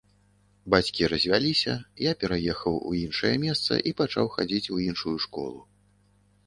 Бацькі 0.73 1.09
развяліся, 1.11 1.75
я 2.07 2.13
пераехаў 2.23 2.81
у 2.93 2.95
іншае 3.03 3.33
месца 3.45 3.73
і 3.91 3.95
пачаў 4.01 4.25
хадзіць 4.39 4.71
у 4.79 4.81
іншую 4.89 5.17
школу. 5.29 5.59